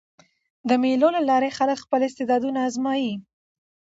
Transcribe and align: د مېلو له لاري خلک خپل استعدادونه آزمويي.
د 0.67 0.69
مېلو 0.81 1.09
له 1.15 1.21
لاري 1.29 1.49
خلک 1.57 1.77
خپل 1.85 2.01
استعدادونه 2.05 2.59
آزمويي. 2.67 3.13